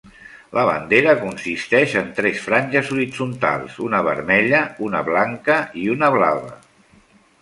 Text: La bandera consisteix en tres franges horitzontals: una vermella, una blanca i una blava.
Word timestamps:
La 0.57 0.61
bandera 0.67 1.11
consisteix 1.23 1.93
en 2.01 2.09
tres 2.19 2.41
franges 2.47 2.89
horitzontals: 2.95 3.77
una 3.89 4.01
vermella, 4.11 4.63
una 4.89 5.03
blanca 5.11 5.59
i 5.83 5.85
una 5.99 6.11
blava. 6.17 6.55